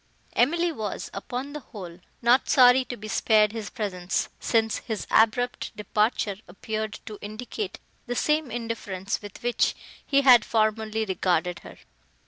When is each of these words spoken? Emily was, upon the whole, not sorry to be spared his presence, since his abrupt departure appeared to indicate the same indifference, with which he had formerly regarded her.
Emily 0.33 0.71
was, 0.71 1.11
upon 1.13 1.53
the 1.53 1.59
whole, 1.59 1.99
not 2.23 2.49
sorry 2.49 2.83
to 2.85 2.97
be 2.97 3.07
spared 3.07 3.51
his 3.51 3.69
presence, 3.69 4.29
since 4.39 4.77
his 4.77 5.05
abrupt 5.11 5.75
departure 5.75 6.37
appeared 6.47 6.93
to 7.05 7.19
indicate 7.21 7.77
the 8.07 8.15
same 8.15 8.49
indifference, 8.49 9.21
with 9.21 9.43
which 9.43 9.75
he 10.03 10.21
had 10.21 10.43
formerly 10.43 11.05
regarded 11.05 11.59
her. 11.59 11.77